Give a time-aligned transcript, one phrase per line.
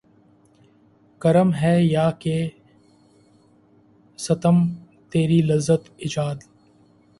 [1.21, 2.37] کرم ہے یا کہ
[4.19, 4.57] ستم
[5.11, 6.35] تیری لذت ایجاد